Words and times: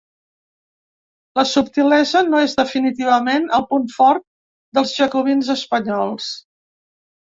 La 1.39 1.43
subtilesa 1.49 2.25
no 2.31 2.41
és 2.47 2.57
definitivament 2.63 3.47
el 3.61 3.69
punt 3.71 3.87
fort 4.01 4.29
dels 4.81 4.99
jacobins 5.01 5.57
espanyols. 5.61 6.37